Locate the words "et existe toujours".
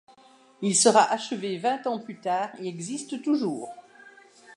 2.57-3.71